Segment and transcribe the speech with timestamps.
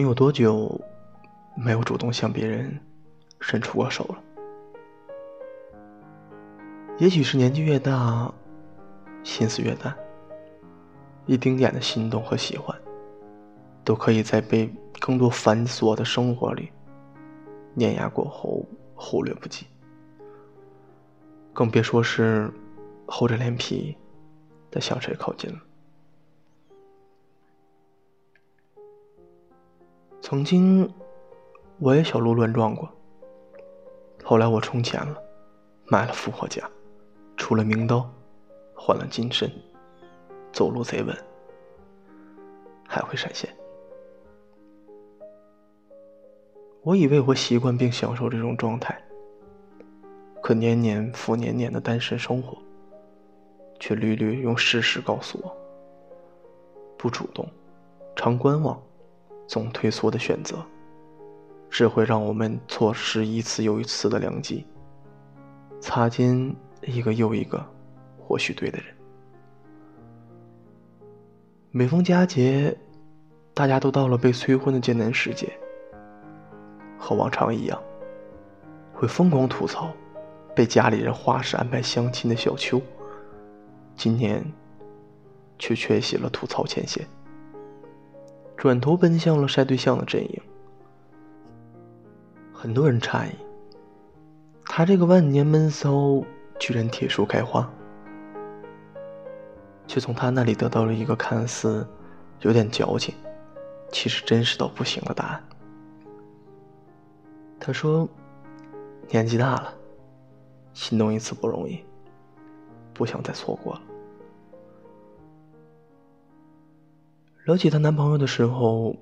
[0.00, 0.80] 你有多久
[1.54, 2.74] 没有主动向别人
[3.38, 4.18] 伸出过手了？
[6.96, 8.32] 也许是年纪越大，
[9.22, 9.94] 心思越淡，
[11.26, 12.74] 一丁点的心动和喜欢，
[13.84, 16.72] 都可以在被更多繁琐的生活里
[17.74, 19.66] 碾压过后忽略不计，
[21.52, 22.50] 更别说是
[23.04, 23.94] 厚着脸皮
[24.70, 25.58] 的向谁靠近了。
[30.30, 30.88] 曾经，
[31.80, 32.88] 我也小鹿乱撞过。
[34.22, 35.20] 后来我充钱了，
[35.86, 36.70] 买了复活甲，
[37.36, 38.08] 出了名刀，
[38.72, 39.50] 换了金身，
[40.52, 41.12] 走路贼稳，
[42.86, 43.50] 还会闪现。
[46.84, 49.02] 我以为我习惯并享受这种状态，
[50.40, 52.56] 可年年复年年的单身生活，
[53.80, 55.52] 却屡屡用事实告诉我：
[56.96, 57.44] 不主动，
[58.14, 58.80] 常观望。
[59.50, 60.64] 总退缩的选择，
[61.68, 64.64] 只会让我们错失一次又一次的良机，
[65.80, 67.60] 擦肩一个又一个
[68.16, 68.94] 或许对的人。
[71.72, 72.72] 每逢佳节，
[73.52, 75.52] 大家都到了被催婚的艰难时节，
[76.96, 77.76] 和往常一样，
[78.94, 79.92] 会疯狂吐槽
[80.54, 82.80] 被家里人花式安排相亲的小邱，
[83.96, 84.44] 今年
[85.58, 87.04] 却缺席了吐槽前线。
[88.60, 90.42] 转头奔向了晒对象的阵营。
[92.52, 93.30] 很多人诧异，
[94.66, 96.22] 他这个万年闷骚
[96.58, 97.66] 居然铁树开花，
[99.86, 101.88] 却从他那里得到了一个看似
[102.40, 103.14] 有点矫情，
[103.90, 105.42] 其实真实到不行的答案。
[107.58, 108.06] 他说
[109.08, 109.72] ：“年纪大了，
[110.74, 111.82] 心动一次不容易，
[112.92, 113.80] 不想再错过了。”
[117.44, 118.94] 聊起她男朋友的时候，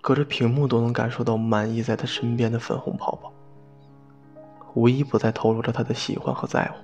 [0.00, 3.32] 隔着屏幕都能感受到满意在她身边的粉红泡泡，
[4.74, 6.76] 无一不在透露着她的喜欢和在乎。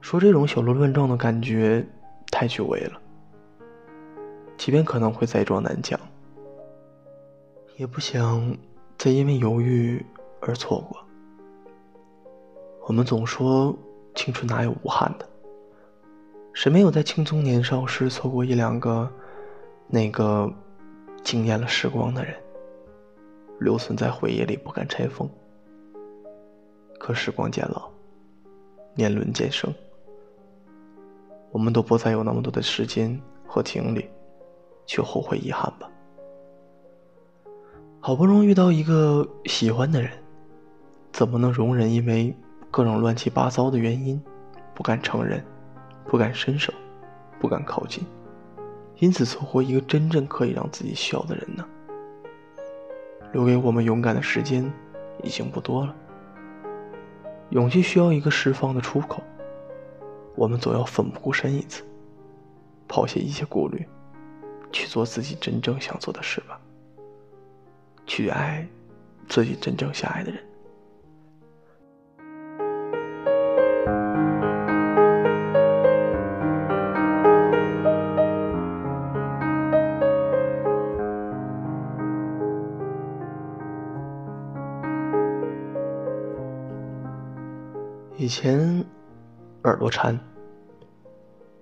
[0.00, 1.86] 说这种小鹿乱撞的感觉
[2.30, 3.00] 太久违了，
[4.56, 5.98] 即便可能会再撞南墙，
[7.76, 8.56] 也不想
[8.96, 10.04] 再因为犹豫
[10.40, 10.98] 而错过。
[12.86, 13.76] 我们总说
[14.14, 15.28] 青春哪有无憾的。
[16.58, 19.08] 谁没有在青葱年少时错过一两个
[19.86, 20.52] 那个
[21.22, 22.34] 惊艳了时光的人，
[23.60, 25.30] 留存在回忆里不敢拆封？
[26.98, 27.88] 可时光渐老，
[28.96, 29.72] 年轮渐生，
[31.52, 34.10] 我们都不再有那么多的时间和精力
[34.84, 35.88] 去后悔遗憾吧。
[38.00, 40.10] 好不容易遇到一个喜欢的人，
[41.12, 42.34] 怎么能容忍因为
[42.68, 44.20] 各种乱七八糟的原因
[44.74, 45.40] 不敢承认？
[46.08, 46.72] 不敢伸手，
[47.38, 48.04] 不敢靠近，
[48.96, 51.64] 因此错过一个真正可以让自己笑的人呢？
[53.32, 54.64] 留给我们勇敢的时间
[55.22, 55.94] 已经不多了。
[57.50, 59.22] 勇气需要一个释放的出口，
[60.34, 61.84] 我们总要奋不顾身一次，
[62.88, 63.86] 抛下一切顾虑，
[64.72, 66.58] 去做自己真正想做的事吧。
[68.06, 68.66] 去爱
[69.28, 70.42] 自己真正想爱的人。
[88.28, 88.84] 以前
[89.64, 90.14] 耳朵馋，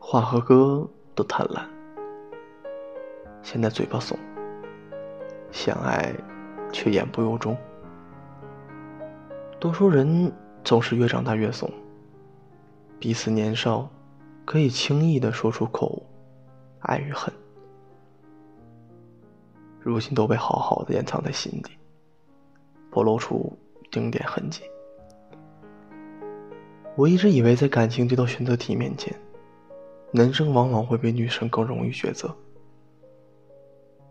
[0.00, 0.84] 话和歌
[1.15, 1.65] 都贪婪，
[3.41, 4.19] 现在嘴巴怂，
[5.53, 6.12] 相爱
[6.72, 7.56] 却言不由衷。
[9.60, 10.32] 多数人
[10.65, 11.72] 总是越长大越怂，
[12.98, 13.88] 彼此年少，
[14.44, 16.04] 可以轻易的说出口
[16.80, 17.33] 爱与恨，
[19.78, 21.78] 如今都被好好的掩藏在心底，
[22.91, 23.57] 不露出
[23.89, 24.65] 丁点痕迹。
[26.97, 29.15] 我一直以为，在感情这道选择题面前，
[30.13, 32.34] 男生往往会比女生更容易抉择。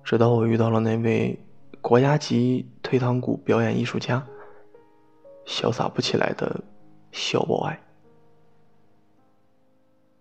[0.03, 1.35] 直到我遇到了那位
[1.81, 4.23] 国家级退堂鼓表演艺术家，
[5.47, 6.63] 潇洒不起来的
[7.11, 7.81] 小博爱。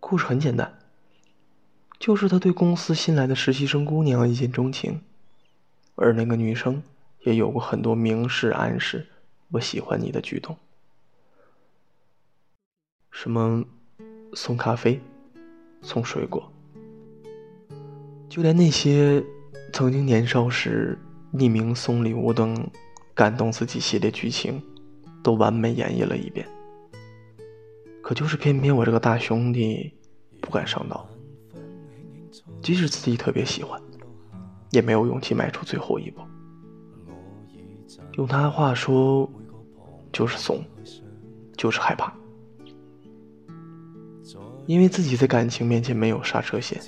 [0.00, 0.78] 故事很简单，
[1.98, 5.02] 就是他对公司新来的实习生姑娘一见钟情，
[5.96, 6.82] 而那个女生
[7.24, 9.06] 也有过很多明示暗示
[9.52, 10.56] “我喜欢你”的举动。
[13.14, 13.64] 什么
[14.32, 15.00] 送咖啡、
[15.80, 16.52] 送水果，
[18.28, 19.24] 就连那些
[19.72, 20.98] 曾经年少时
[21.32, 22.68] 匿名送礼物等
[23.14, 24.60] 感动自己系列剧情，
[25.22, 26.44] 都完美演绎了一遍。
[28.02, 29.94] 可就是偏偏我这个大兄弟
[30.40, 31.06] 不敢上当，
[32.60, 33.80] 即使自己特别喜欢，
[34.72, 36.20] 也没有勇气迈出最后一步。
[38.14, 39.30] 用他的话说，
[40.12, 40.64] 就是怂，
[41.56, 42.12] 就是害怕，
[44.66, 46.80] 因为自己在感情面前没有刹车线，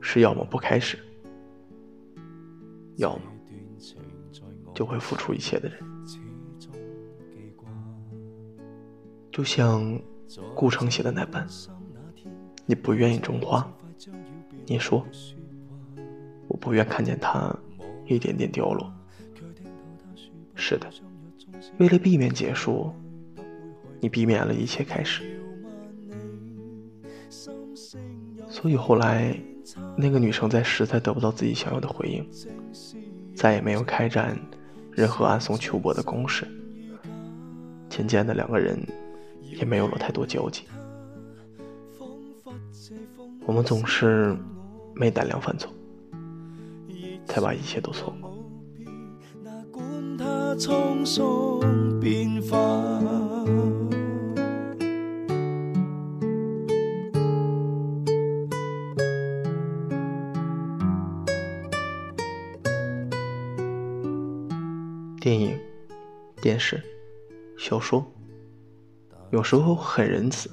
[0.00, 0.98] 是要么不开始，
[2.96, 3.22] 要么
[4.74, 5.78] 就会付出一切的人。
[9.30, 10.00] 就像
[10.54, 11.46] 顾城写的那般，
[12.66, 13.68] 你不愿意种花，
[14.66, 15.04] 你说，
[16.48, 17.52] 我不愿看见它
[18.06, 18.92] 一点点凋落。
[20.54, 20.88] 是的，
[21.78, 22.92] 为了避免结束，
[24.00, 25.22] 你避免了一切开始。
[28.64, 29.38] 所以后来，
[29.94, 32.26] 那个女生在实在得不到自己想要的回应，
[33.36, 34.34] 再也没有开展
[34.90, 36.48] 任何暗送秋波的攻势。
[37.90, 38.82] 渐渐的，两个人。
[39.56, 40.64] 也没有了太多交集，
[43.46, 44.34] 我们总是
[44.94, 45.70] 没胆量犯错，
[47.26, 48.34] 才把一切都错过。
[65.24, 65.58] 电影、
[66.42, 66.82] 电视、
[67.56, 68.04] 小说。
[69.30, 70.50] 有时候很仁慈，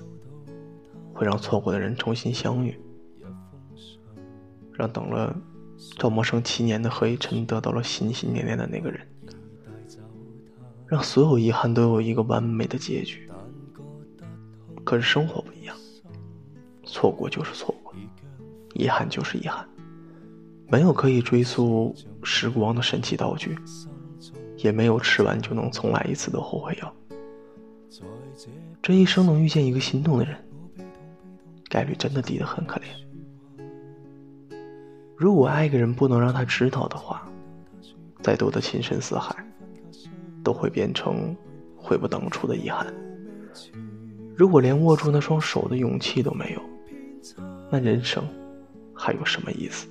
[1.14, 2.80] 会让错过的人重新相遇，
[4.72, 5.36] 让等了
[5.98, 9.06] 赵默笙七年的何以琛得到了心心念念的那个人，
[10.88, 13.30] 让所有遗憾都有一个完美的结局。
[14.86, 15.76] 可是生活不一样，
[16.86, 17.94] 错过就是错过，
[18.74, 19.68] 遗憾就是遗憾，
[20.70, 23.54] 没有可以追溯时光的神奇道具，
[24.64, 26.94] 也没有吃完就能重来一次的后悔药。
[28.82, 30.36] 这一生能遇见一个心动的人，
[31.70, 32.86] 概率真的低得很可怜。
[35.16, 37.28] 如果爱一个人不能让他知道的话，
[38.24, 39.36] 再多的情深似海，
[40.44, 41.36] 都会变成
[41.76, 42.92] 悔不当初的遗憾。
[44.36, 46.62] 如果连握住那双手的勇气都没有，
[47.70, 48.28] 那人生
[48.96, 49.88] 还有什么意思？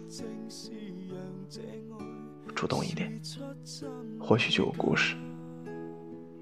[2.57, 3.21] 主动一点，
[4.21, 5.17] 或许就有故事。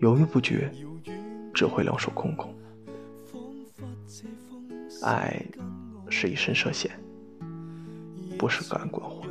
[0.01, 0.71] 犹豫不决。
[1.55, 2.55] 只会两手空空。
[5.03, 5.45] 爱
[6.09, 6.89] 是一身涉险，
[8.39, 9.25] 不是隔岸观火。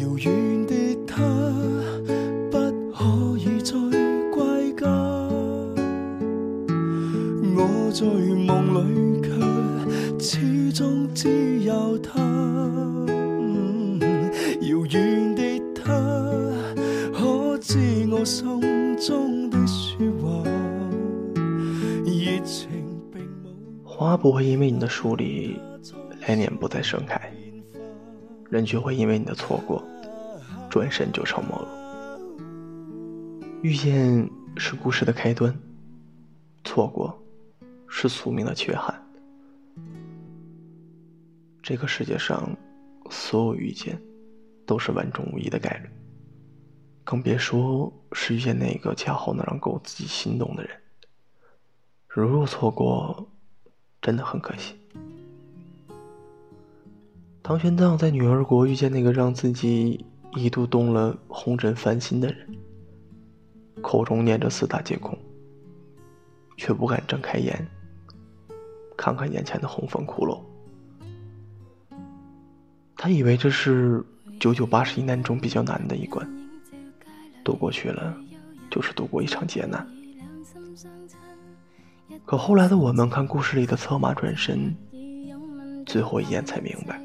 [0.00, 1.22] 遥远的他，
[2.50, 2.56] 不
[2.94, 3.74] 可以再
[4.32, 4.86] 归家。
[7.54, 8.06] 我在
[8.46, 9.28] 梦里却
[10.18, 12.25] 始终只有他。
[24.16, 25.60] 他不会因为你的疏离
[26.26, 27.30] 来年不再盛开，
[28.48, 29.84] 人却会因为你的错过
[30.70, 31.68] 转身就成陌路。
[33.60, 34.26] 遇见
[34.56, 35.54] 是故事的开端，
[36.64, 37.14] 错过
[37.88, 38.98] 是宿命的缺憾。
[41.62, 42.56] 这个世界上，
[43.10, 44.00] 所有遇见
[44.64, 45.90] 都是万中无一的概率。
[47.04, 50.70] 更别说是遇见那个恰好能让够自己心动的人。
[52.08, 53.28] 如若错过，
[54.06, 54.72] 真的很可惜。
[57.42, 62.56] 唐玄奘在女儿国遇见那个让自己一度动了红尘凡心的人，
[63.82, 65.18] 口中念着四大皆空，
[66.56, 67.66] 却不敢睁开眼，
[68.96, 70.38] 看看眼前的红粉骷髅。
[72.96, 74.04] 他以为这是
[74.38, 76.24] 九九八十一难中比较难的一关。
[77.42, 78.16] 渡过去了，
[78.70, 79.84] 就是度过一场劫难。
[82.24, 84.74] 可后来的我们看故事里的策马转身，
[85.84, 87.00] 最后一眼才明白，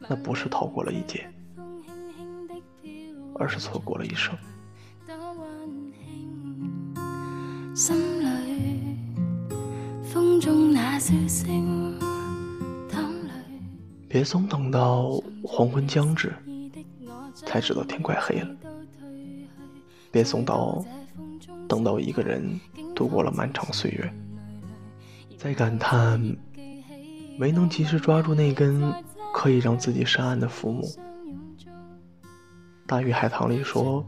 [0.00, 1.26] 那不是逃过了一劫，
[3.34, 4.36] 而是错过了一生。
[14.08, 16.32] 别总等到黄昏将至。
[17.34, 18.48] 才知道天快黑了，
[20.10, 20.84] 别总到，
[21.68, 22.60] 等到一个人
[22.94, 24.12] 度过了漫长岁月，
[25.38, 26.20] 再感叹
[27.38, 28.92] 没能及时抓住那根
[29.32, 30.82] 可以让自己上岸的浮木。
[32.86, 34.04] 大鱼海棠里说，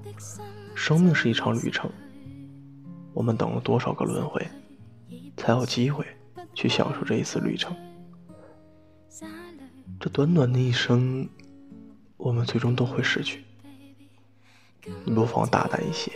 [0.74, 1.90] 生命是一场旅程，
[3.12, 4.46] 我们等了多少个轮回，
[5.36, 6.04] 才有机会
[6.54, 7.74] 去享受这一次旅程？
[10.00, 11.28] 这短短的一生。
[12.16, 13.44] 我们最终都会失去，
[15.04, 16.10] 你不妨大胆一些，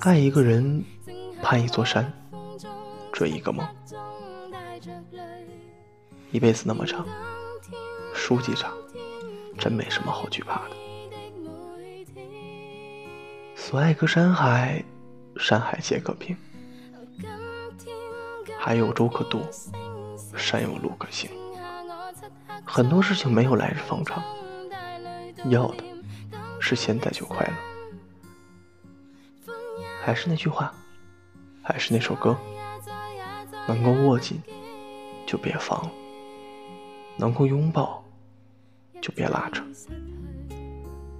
[0.00, 0.84] 爱一个人，
[1.42, 2.12] 攀一座山，
[3.12, 3.66] 追一个梦。
[6.32, 7.06] 一辈子那么长，
[8.14, 8.72] 书记长，
[9.58, 10.70] 真没什么好惧怕的。
[13.54, 14.82] 所爱隔山海，
[15.36, 16.36] 山海皆可平。
[18.58, 19.42] 海有舟可渡，
[20.36, 21.30] 山有路可行。
[22.64, 24.22] 很多事情没有来日方长，
[25.46, 25.84] 要的
[26.60, 27.69] 是现在就快乐。
[30.02, 30.72] 还是那句话，
[31.62, 32.36] 还是那首歌，
[33.68, 34.40] 能够握紧
[35.26, 35.88] 就别放。
[37.18, 38.02] 能够拥抱，
[39.02, 39.62] 就别拉扯。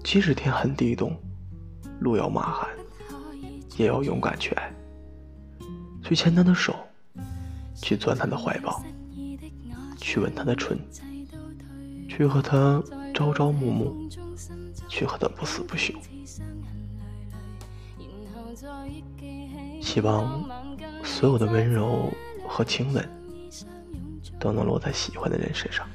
[0.03, 1.15] 即使天寒地冻，
[2.01, 2.71] 路遥马寒，
[3.77, 4.73] 也要勇敢去爱。
[6.03, 6.75] 去牵他的手，
[7.75, 8.83] 去钻他的怀抱，
[9.99, 10.79] 去吻他的唇，
[12.09, 12.83] 去和他
[13.13, 14.11] 朝朝暮暮，
[14.89, 15.93] 去和他不死不休。
[19.93, 20.49] 希望
[21.03, 22.13] 所有的温柔
[22.47, 23.21] 和亲吻。
[24.41, 25.87] 都能落在喜欢的人身上。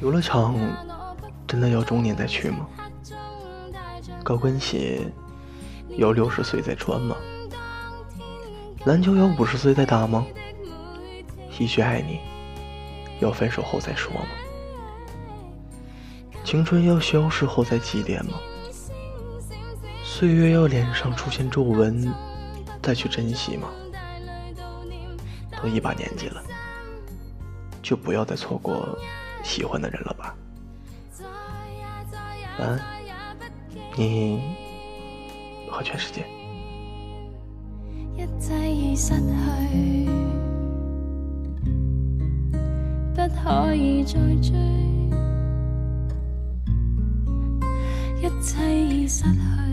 [0.00, 0.56] 游乐场
[1.46, 2.66] 真的要中年再去吗？
[4.22, 5.00] 高跟鞋
[5.96, 7.16] 要六十岁再穿吗？
[8.84, 10.26] 篮球要五十岁再打吗？
[11.58, 12.20] 一句爱你，
[13.20, 14.26] 要分手后再说吗？
[16.42, 18.38] 青春要消失后再祭奠吗？
[20.02, 22.10] 岁月要脸上出现皱纹
[22.82, 23.68] 再去珍惜吗？
[25.62, 26.42] 都一把年纪了，
[27.82, 28.98] 就不要再错过
[29.42, 30.34] 喜欢的人了吧。
[32.58, 32.80] 晚安，
[34.00, 34.40] 你
[35.68, 36.24] 和全世界。
[38.66, 40.08] 已失去，
[43.14, 44.56] 不可以再追，
[48.22, 49.69] 一切已失去。